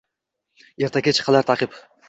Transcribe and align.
Erta-kech 0.87 1.23
qilar 1.29 1.49
taʼqib. 1.53 1.81